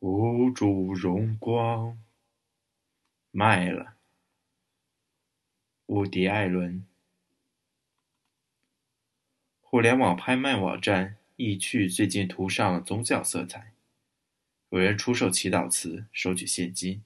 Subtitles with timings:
[0.00, 1.98] 无主荣光，
[3.32, 3.96] 卖了。
[5.86, 6.86] 伍迪·艾伦。
[9.60, 13.72] 互联网拍卖网站易趣最近涂上了宗教色彩，
[14.68, 17.02] 有人出售祈祷词，收取现金。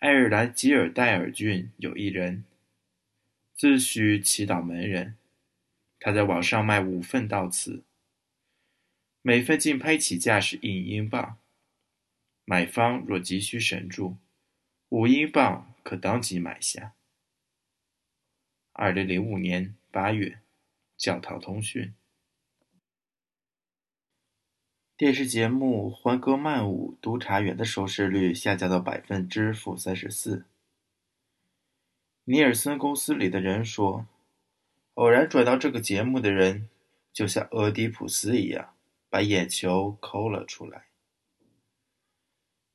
[0.00, 2.44] 爱尔兰吉尔戴尔郡有一人，
[3.54, 5.16] 自诩祈祷门人，
[5.98, 7.84] 他在网上卖五份悼词。
[9.22, 11.36] 每份竞拍起价是一英镑，
[12.46, 14.16] 买方若急需神助，
[14.88, 16.94] 五英镑可当即买下。
[18.72, 20.38] 二零零五年八月，
[20.96, 21.92] 教堂通讯。
[24.96, 30.46] 电视节目《欢歌曼舞》督察员的收视率下降到百分之负三十四。
[32.24, 34.06] 尼尔森公司里的人说，
[34.94, 36.70] 偶然转到这个节目的人，
[37.12, 38.74] 就像俄狄浦斯一样。
[39.10, 40.84] 把眼球抠了出来，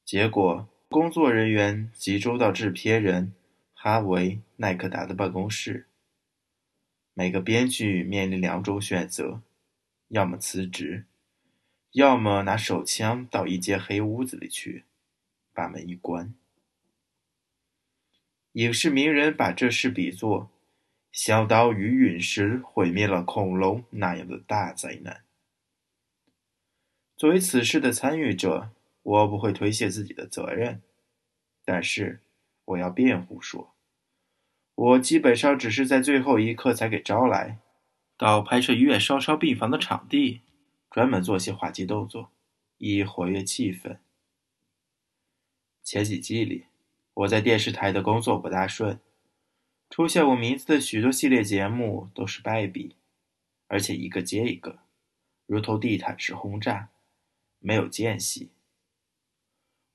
[0.03, 3.33] 结果工作人员集中到制片人
[3.73, 5.87] 哈维·奈克达的办公室。
[7.13, 9.41] 每个编剧面临两种选择：
[10.09, 11.05] 要么辞职，
[11.91, 14.83] 要么拿手枪到一间黑屋子里去，
[15.53, 16.35] 把门一关。
[18.51, 20.49] 影视名人把这事比作
[21.13, 25.24] 小岛与陨石毁灭了恐龙那样的大灾难。
[27.17, 28.71] 作为此事的参与者，
[29.01, 30.81] 我不会推卸自己的责任，
[31.63, 32.19] 但是
[32.65, 33.73] 我要辩护说，
[34.75, 37.59] 我基本上只是在最后一刻才给招来，
[38.17, 40.41] 到拍摄医院烧烧病房的场地，
[40.91, 42.31] 专门做些滑稽动作，
[42.79, 43.99] 以活跃气氛。
[45.81, 46.65] 前几季里，
[47.13, 48.99] 我在电视台的工作不大顺，
[49.89, 52.97] 出现我名字的许多系列节目都是败笔，
[53.67, 54.79] 而且一个接一个，
[55.45, 56.89] 如同地毯式轰炸。
[57.65, 58.51] 没有间隙。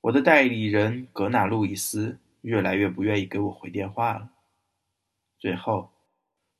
[0.01, 4.29] 我的代理人格纳·路易斯越来越不愿意给我回电话了。
[5.39, 5.93] 最后，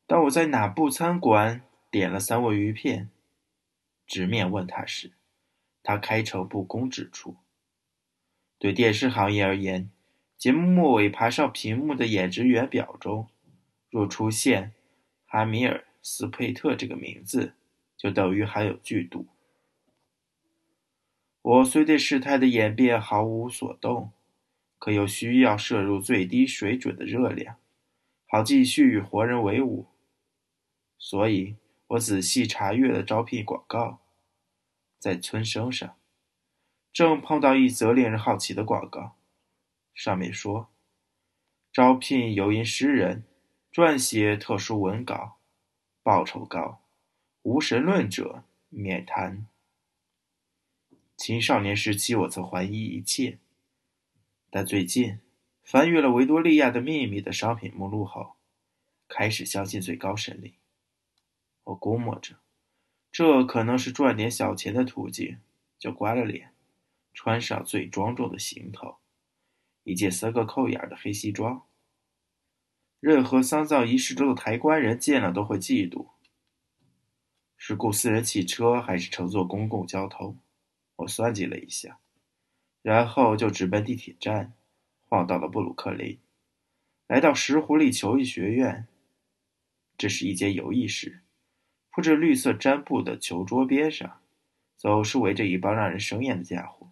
[0.07, 3.09] 当我在哪部餐馆点了三文鱼片，
[4.07, 5.11] 直面问他时，
[5.83, 7.35] 他开诚布公指出：
[8.57, 9.91] 对电视行业而言，
[10.37, 13.27] 节目末尾爬上屏幕的演职员表中，
[13.89, 14.71] 若出现
[15.25, 17.53] 哈米尔斯佩特这个名字，
[17.97, 19.25] 就等于含有剧毒。
[21.41, 24.11] 我虽对事态的演变毫无所动，
[24.77, 27.55] 可又需要摄入最低水准的热量，
[28.27, 29.87] 好继续与活人为伍。
[30.99, 31.55] 所以
[31.87, 34.01] 我仔细查阅了招聘广告，
[34.99, 35.95] 在村生上，
[36.93, 39.15] 正碰到一则令人好奇的广告，
[39.95, 40.69] 上面说：
[41.73, 43.23] 招聘游吟诗人，
[43.73, 45.37] 撰写特殊文稿，
[46.03, 46.81] 报酬高，
[47.41, 49.47] 无神论者免谈。
[51.21, 53.37] 青少年时期，我曾怀疑一切，
[54.49, 55.19] 但最近
[55.61, 58.37] 翻阅了《维多利亚的秘密》的商品目录后，
[59.07, 60.55] 开始相信最高神灵。
[61.65, 62.37] 我估摸着，
[63.11, 65.37] 这可能是赚点小钱的途径，
[65.77, 66.55] 就刮了脸，
[67.13, 68.95] 穿上最庄重的行头，
[69.83, 71.67] 一件三个扣眼的黑西装。
[72.99, 76.07] 任何丧葬仪式中的抬棺人见了都会嫉妒。
[77.55, 80.39] 是雇私人汽车，还是乘坐公共交通？
[81.01, 81.99] 我算计了一下，
[82.81, 84.53] 然后就直奔地铁站，
[85.07, 86.19] 晃到了布鲁克林，
[87.07, 88.87] 来到石狐狸球艺学院。
[89.97, 91.21] 这是一间游艺室，
[91.89, 94.21] 铺着绿色毡布的球桌边上，
[94.75, 96.89] 总是围着一帮让人生厌的家伙，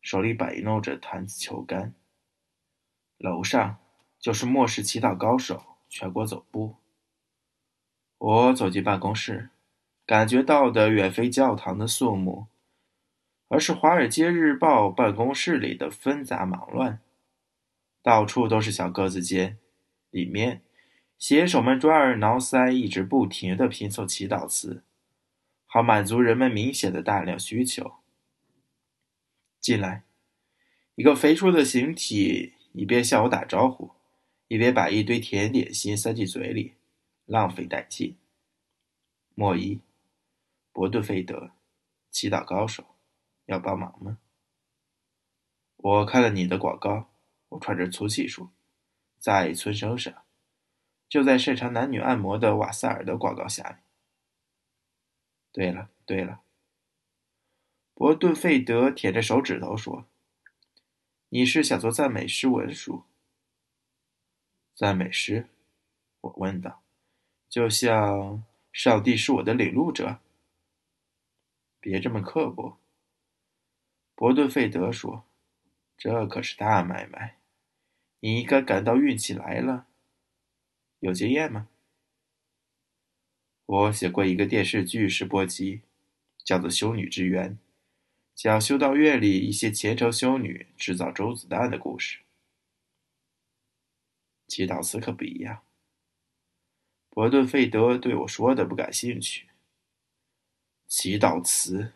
[0.00, 1.94] 手里摆弄着弹子球杆。
[3.18, 3.78] 楼上
[4.18, 6.76] 就是末世祈祷高手全国总部。
[8.18, 9.50] 我走进办公室，
[10.04, 12.46] 感觉到的远非教堂的肃穆。
[13.52, 17.00] 而是《华尔街日报》办公室里的纷杂忙乱，
[18.02, 19.58] 到处都是小格子间，
[20.08, 20.62] 里面
[21.18, 24.82] 写手们抓耳挠腮，一直不停地拼凑祈祷词，
[25.66, 27.96] 好满足人们明显的大量需求。
[29.60, 30.04] 进来，
[30.94, 33.90] 一个肥硕的形体一边向我打招呼，
[34.48, 36.72] 一边把一堆甜点心塞进嘴里，
[37.26, 38.16] 浪费殆尽。
[39.34, 39.78] 莫伊，
[40.72, 41.50] 伯顿费德，
[42.10, 42.82] 祈祷高手。
[43.46, 44.18] 要帮忙吗？
[45.76, 47.10] 我看了你的广告，
[47.48, 48.52] 我喘着粗气说
[49.18, 50.24] ：“在村生上，
[51.08, 53.82] 就在擅长男女按摩的瓦塞尔的广告下面。”
[55.50, 56.42] 对了，对了，
[57.94, 60.06] 伯顿费德舔着手指头说
[61.30, 63.02] ：“你是想做赞美诗文书？”
[64.76, 65.48] 赞美诗？
[66.20, 66.84] 我问道
[67.50, 70.20] ：“就像上帝是我的领路者？”
[71.80, 72.78] 别这么刻薄。
[74.22, 75.24] 伯顿费德说
[75.98, 77.38] ：“这可是大买卖，
[78.20, 79.88] 你应该感到运气来了。
[81.00, 81.68] 有经验吗？”
[83.66, 85.82] 我写过一个电视剧试播集，
[86.44, 87.54] 叫做《修女之源》，
[88.36, 92.20] 讲修道院里一些虔诚修女制造周子弹的故事。
[94.46, 95.64] 祈祷词可不一样。
[97.10, 99.48] 伯顿费德对我说的不感兴趣。
[100.86, 101.92] 祈祷词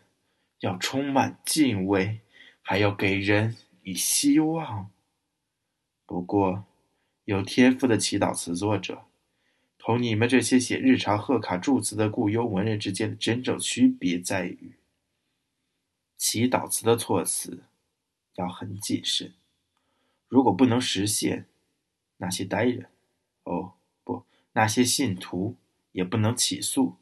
[0.59, 2.21] 要充满敬畏，
[2.61, 4.91] 还要给人以希望。
[6.05, 6.65] 不过，
[7.25, 9.03] 有天赋的祈祷词作者。
[9.77, 14.73] 同你们这些写日常贺卡祝词的雇佣文人之间的真正区别在于，
[16.17, 17.63] 祈祷词的措辞
[18.35, 19.33] 要很谨慎。
[20.27, 21.45] 如果不能实现，
[22.17, 22.89] 那些呆人，
[23.43, 25.55] 哦不，那些信徒
[25.93, 26.97] 也不能起诉。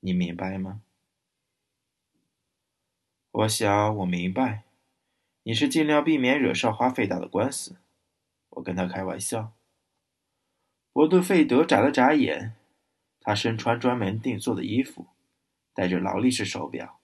[0.00, 0.80] 你明白吗？
[3.32, 4.62] 我想我明白。
[5.44, 7.76] 你是尽量避免惹上花费大的官司。
[8.50, 9.54] 我跟他开玩笑。
[10.92, 12.52] 伯顿费德眨了眨眼，
[13.22, 15.06] 他身穿专门定做的衣服，
[15.72, 17.00] 戴着劳力士手表，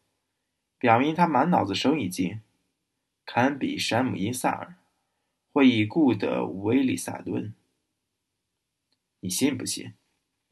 [0.78, 2.42] 表明他满脑子生意经，
[3.25, 4.75] 堪比山姆·因萨尔
[5.54, 7.54] 或已故的威利·萨顿。
[9.20, 9.94] 你信不信？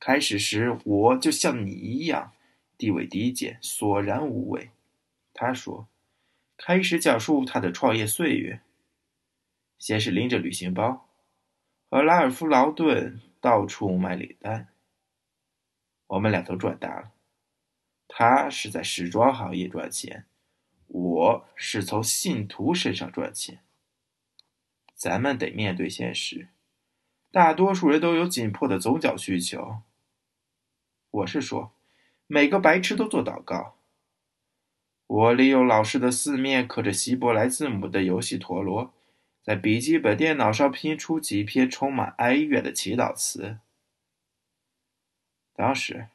[0.00, 2.32] 开始时我就像你一样，
[2.78, 4.70] 地位低贱，索然无味。
[5.38, 5.86] 他说，
[6.56, 8.62] 开始讲述他的创业岁月，
[9.78, 11.06] 先是拎着旅行包。
[11.90, 14.68] 和拉尔夫·劳顿到处卖礼单，
[16.06, 17.12] 我们俩都赚大了。
[18.08, 20.24] 他是在时装行业赚钱，
[20.86, 23.60] 我是从信徒身上赚钱。
[24.94, 26.48] 咱们得面对现实，
[27.30, 29.82] 大多数人都有紧迫的宗教需求。
[31.10, 31.72] 我是说，
[32.26, 33.75] 每个白痴都做祷告。
[35.06, 38.92] 我利用老师的四面刻着希伯来字母的游戏陀螺。
[39.42, 43.58] 在笔记本电脑上拼出几篇充满哀怨的祈祷词。
[45.54, 46.08] 当时，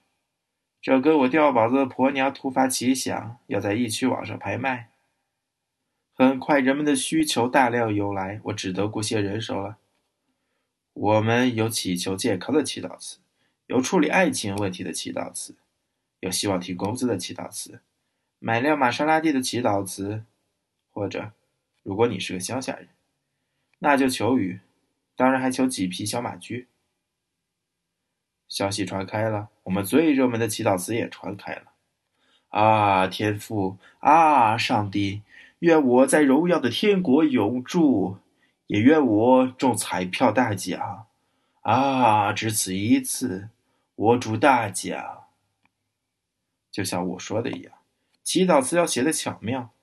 [0.81, 4.89] 这跟我掉膀子的婆娘突发奇想，要在易趣网上拍卖。
[6.13, 9.77] 很快，人们的需求大量涌来，我只得雇些人手了。
[10.91, 13.19] 我们有祈求健康的祈祷词，
[13.67, 15.55] 有处理爱情问题的祈祷词，
[16.19, 17.79] 有希望提工资的祈祷词，
[18.43, 20.25] 买辆玛莎拉蒂的祈祷词，
[20.89, 21.31] 或者，
[21.83, 22.87] 如果你是个乡下人。
[23.77, 24.61] 那就求雨，
[25.15, 26.67] 当然还求几匹小马驹。
[28.47, 31.71] 消息传开了，我们最热门的祈祷词也传开了。
[32.49, 35.21] 啊，天父啊，上帝，
[35.59, 38.17] 愿我在荣耀的天国永驻，
[38.65, 41.05] 也愿我中彩票大奖。
[41.61, 43.49] 啊，只此一次，
[43.93, 45.25] 我中大奖。
[46.71, 47.73] 就像我说的一样，
[48.23, 49.73] 祈祷词要写的巧妙。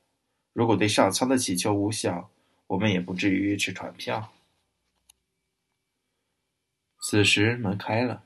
[0.53, 2.31] 如果对上苍的祈求无效，
[2.67, 4.33] 我们也不至于吃船票。
[7.01, 8.25] 此时门开了，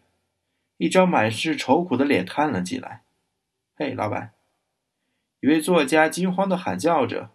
[0.79, 3.03] 一张满是愁苦的脸探了进来。
[3.77, 4.33] “嘿，老板！”
[5.41, 7.31] 一位作家惊慌的喊叫着，“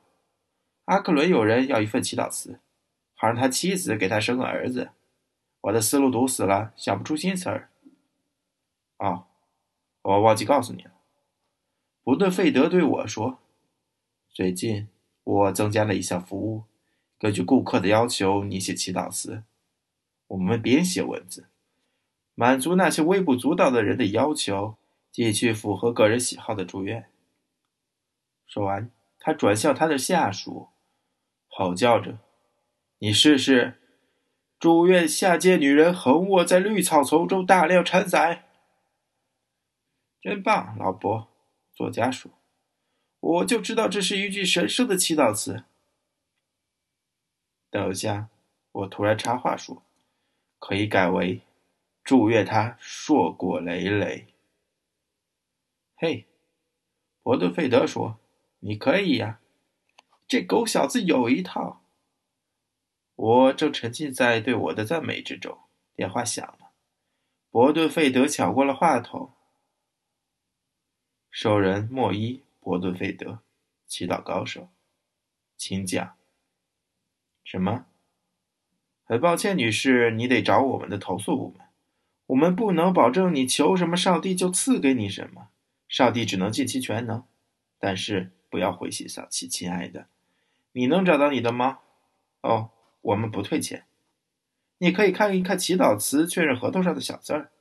[0.85, 2.59] 阿克伦有人要一份祈祷词，
[3.13, 4.89] 好让他妻子给他生个儿子。
[5.61, 7.69] 我的思路堵死了，想不出新词儿。
[8.97, 9.27] ”“哦，
[10.01, 10.91] 我忘记告诉你了。”
[12.07, 13.37] 伯顿费德对我说
[14.31, 14.87] ，“最近
[15.25, 16.63] 我增加了一项服务。”
[17.19, 19.43] 根据顾客的要求，你写祈祷词，
[20.27, 21.49] 我们编写文字，
[22.33, 24.77] 满足那些微不足道的人的要求，
[25.11, 27.09] 寄去符合个人喜好的祝愿。
[28.45, 28.89] 说完，
[29.19, 30.69] 他转向他的下属，
[31.49, 32.19] 吼叫着
[32.99, 33.81] ：“你试试，
[34.57, 38.45] 祝愿下界女人横卧在绿草丛中，大量产崽。”
[40.23, 41.27] 真棒，老伯，
[41.77, 42.31] 作家说
[43.21, 45.63] ：“我就知道这是一句神圣的祈祷词。”
[47.69, 48.29] 等一下，
[48.71, 49.83] 我突然插话说
[50.57, 51.43] ：“可以改为
[52.03, 54.25] 祝愿他硕果累累。”
[55.97, 56.25] 嘿，
[57.21, 58.17] 伯顿费德说
[58.61, 59.39] ：“你可以呀，
[60.27, 61.83] 这狗小子有一套。”
[63.13, 65.59] 我正沉浸在对我的赞美之中，
[65.93, 66.71] 电话响了。
[67.51, 69.31] 伯顿费德抢过了话筒
[71.39, 73.41] ：“兽人莫伊·伯顿费德，
[73.85, 74.69] 祈祷高手，
[75.55, 76.15] 请讲。”
[77.45, 77.85] 什么？
[79.03, 81.67] 很抱歉，女士，你得找我们的投诉部门。
[82.25, 85.49] 我们不能保证你求什么，上帝就赐给你什么。
[85.87, 87.23] 上帝只能尽其全能。
[87.77, 90.07] 但是不要灰心丧气，亲爱的。
[90.71, 91.77] 你能找到你的吗？
[92.41, 93.85] 哦，我们不退钱。
[94.79, 97.51] 你可以看一看祈祷词确认合同上的小字儿，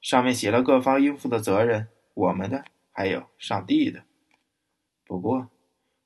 [0.00, 4.04] 上面写了各方应负的责任，我们的，还有上帝的。
[5.04, 5.48] 不过。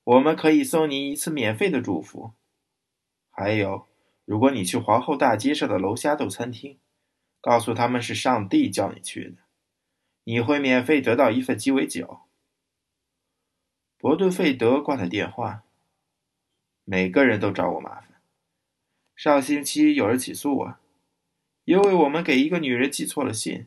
[0.06, 2.30] 我们可以送你一次免费的祝福。
[3.28, 3.88] 还有，
[4.24, 6.78] 如果你去皇后大街上的楼下豆餐厅，
[7.40, 9.38] 告诉他们是上帝叫你去的，
[10.22, 12.20] 你会免费得到一份鸡尾酒。
[13.98, 15.64] 伯顿费德挂了电话。
[16.84, 18.22] 每个人都找我麻烦。
[19.16, 20.76] 上星期有人起诉我，
[21.64, 23.66] 因为我们给一个女人寄错了信。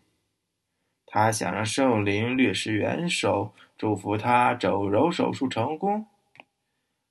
[1.12, 6.06] 他想让圣灵略施援手，祝福他整容手术成功。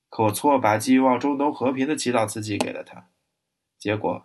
[0.09, 3.09] 可我错把寄望中东和平的祈祷词寄给了他，
[3.77, 4.25] 结果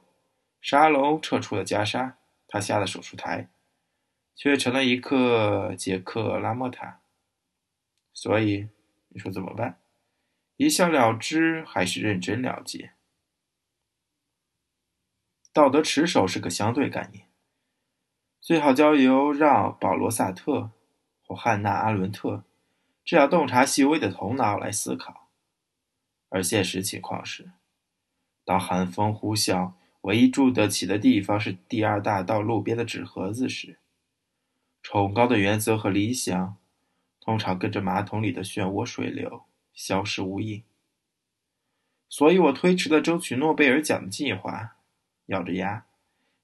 [0.62, 2.13] 沙龙撤出了袈裟，
[2.48, 3.50] 他下了手术台，
[4.36, 7.01] 却成了一个杰克拉莫塔。
[8.13, 8.70] 所以
[9.10, 9.80] 你说怎么办？
[10.56, 12.92] 一笑了之，还是认真了结？
[15.51, 17.27] 道德持守是个相对概念，
[18.43, 20.71] 最好交由让·保罗·萨特
[21.25, 22.43] 或汉娜·阿伦特
[23.05, 25.29] 这样洞察细微的头脑来思考。
[26.27, 27.51] 而现实情况是，
[28.43, 29.71] 当寒风呼啸，
[30.01, 33.79] 唯一住得起的地方是第二大道路边的纸盒子时，
[34.81, 36.57] 崇高的原则和理想
[37.21, 39.45] 通常跟着马桶里的漩涡水流。
[39.73, 40.62] 消失无影，
[42.07, 44.75] 所以我推迟了争取诺贝尔奖的计划，
[45.27, 45.88] 咬着牙，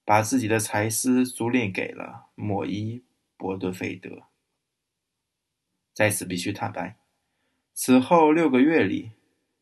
[0.10, 2.98] 把自己的才思租赁给了莫伊·
[3.38, 4.24] 伯德费德。
[5.94, 6.98] 在此必须坦白，
[7.75, 9.12] 此后六个月里，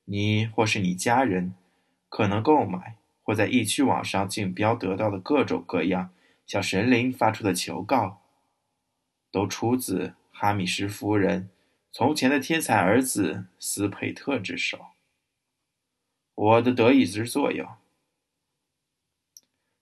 [0.06, 1.54] 你或是你家人
[2.08, 6.12] 可能购买或在易趣网上竞标得到的各种各样
[6.46, 8.22] 向神灵发出的求告，
[9.30, 11.50] 都出自哈米什夫人。
[11.92, 14.80] 从前的天才儿子斯佩特之手，
[16.36, 17.80] 我的得意之作哟！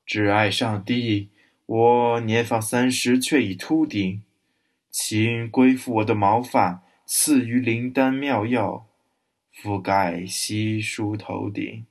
[0.05, 1.29] 只爱上帝，
[1.65, 4.21] 我年方三十却已秃顶，
[4.91, 8.87] 请归附我的毛发，赐予灵丹妙药，
[9.53, 11.85] 覆盖稀疏头顶。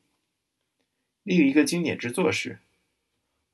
[1.25, 2.61] 另一个经典之作是：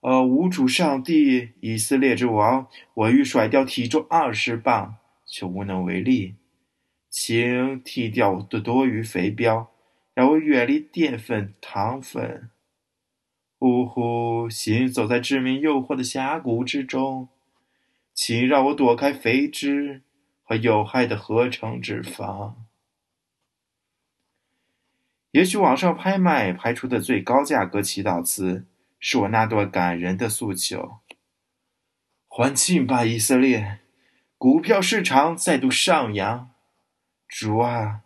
[0.01, 6.35] 呃，无主上帝，以色列之王，我欲甩掉体重二十磅，却无能为力。
[7.09, 9.69] 请剃掉我的多余肥膘，
[10.15, 12.51] 让我远离淀粉、糖分。
[13.61, 14.49] 呜呼！
[14.51, 17.29] 行走在致命诱惑的峡谷之中，
[18.13, 20.03] 请让我躲开肥脂
[20.43, 22.55] 和有害的合成脂肪。
[25.33, 28.67] 也许网上拍卖拍出的最高价格祈祷词，
[28.99, 30.99] 是我那段感人的诉求：
[32.27, 33.79] 欢庆吧，以色列！
[34.39, 36.51] 股票市场再度上扬。
[37.29, 38.01] 主啊，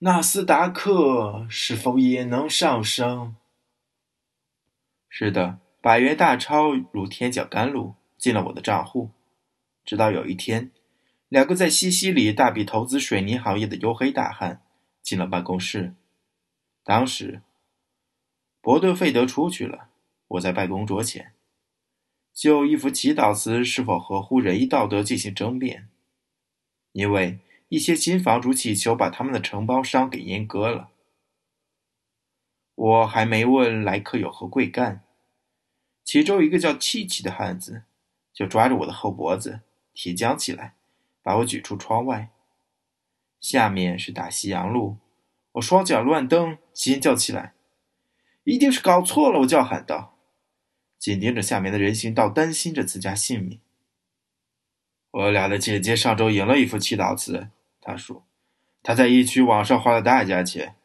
[0.00, 3.34] 纳斯达克是否也能上升？
[5.12, 9.10] 是的，百元大钞如天降甘露进了我的账户。
[9.84, 10.70] 直到有一天，
[11.28, 14.62] 两个在西西里大笔投资水泥行业的黝黑大汉
[15.02, 15.94] 进了办公室。
[16.84, 17.42] 当时，
[18.62, 19.88] 伯顿费德出去了，
[20.28, 21.32] 我在办公桌前，
[22.32, 25.88] 就一幅祈祷词是否合乎仁义道德进行争辩，
[26.92, 27.40] 因为。
[27.72, 30.90] 一些新房主祈求把他们的承包商给阉割了。
[32.80, 35.04] 我还没问来客有何贵干，
[36.02, 37.82] 其中一个叫气气的汉子
[38.32, 39.60] 就抓着我的后脖子
[39.92, 40.72] 提僵起来，
[41.22, 42.30] 把我举出窗外。
[43.38, 44.96] 下面是大西洋路，
[45.52, 47.52] 我双脚乱蹬，尖叫起来
[48.44, 50.16] ：“一定是搞错了！”我叫喊道，
[50.98, 53.60] 紧盯着下面的人行道，担心着自家性命。
[55.10, 57.50] 我俩的姐姐上周赢了一副祈祷词。
[57.82, 58.24] 她说
[58.82, 60.76] ：“她在一区网上花了大价钱。”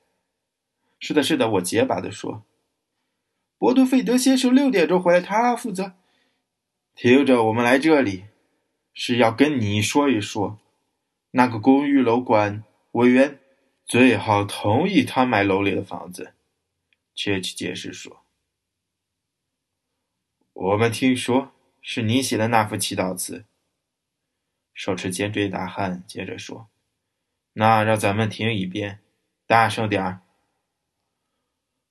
[1.08, 2.44] 是的，是的，我结巴地说
[3.60, 5.94] ：“博多费德先生六点钟回来，他负责。”
[6.98, 8.26] 听着，我们来这里
[8.92, 10.58] 是要跟你说一说，
[11.30, 13.40] 那个公寓楼管委员
[13.86, 16.34] 最好同意他买楼里的房子。”
[17.14, 18.26] 切奇解释说
[20.54, 21.52] ：“我们听说
[21.84, 23.46] 是你写的那副祈祷词。”
[24.74, 26.68] 手持尖锥大汉接着说。
[27.54, 29.02] 那让咱们听一遍，
[29.46, 30.22] 大声点儿。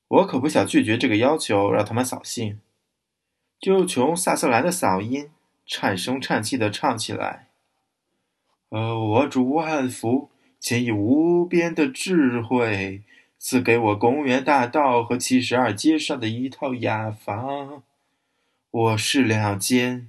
[0.09, 2.61] 我可不想拒绝这个要求，让他们扫兴，
[3.59, 5.31] 就从萨瑟兰的嗓音
[5.67, 7.49] 颤声颤气的唱起来。
[8.69, 13.03] 呃，我主万福，请以无边的智慧
[13.39, 17.83] 赐给我公园大道和七十二街上的一套雅房，
[18.73, 20.09] 卧室两间，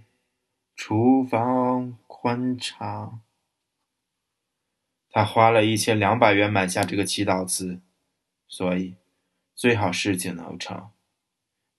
[0.76, 3.22] 厨房宽敞。
[5.10, 7.80] 他花了一千两百元买下这个祈祷词，
[8.48, 8.96] 所以
[9.56, 10.92] 最好事情能成。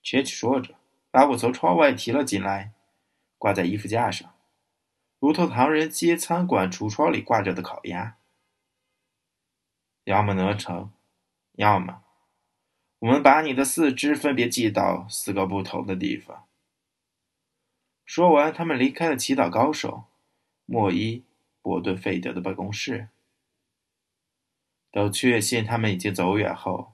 [0.02, 0.74] 切奇说着，
[1.10, 2.72] 把我从窗外提了进来，
[3.36, 4.34] 挂在衣服架上，
[5.18, 8.16] 如同唐人街餐馆橱窗里挂着的烤鸭。
[10.04, 10.92] 要么能成，
[11.52, 12.02] 要么
[13.00, 16.46] 我们把你的四肢分别寄到四个不同的地方。
[18.04, 20.04] 说完，他们离开了祈祷高手
[20.64, 21.18] 莫伊·
[21.60, 23.08] 伯顿费德的办公室。
[24.92, 26.92] 等确信他们已经走远后，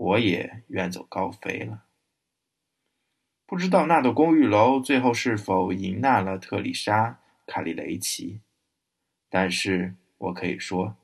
[0.00, 1.84] 我也远走高飞了。
[3.44, 7.10] 不知道那栋公寓楼最后是否迎纳了特丽莎·
[7.46, 8.40] 卡利雷奇，
[9.28, 10.96] 但是我可以说，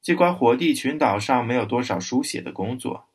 [0.00, 3.08] 尽管火地群岛上没有多少书写的工作，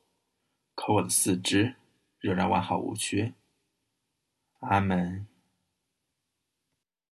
[0.75, 1.75] 可我的四肢
[2.19, 3.33] 仍然完好无缺。
[4.59, 5.30] 阿门。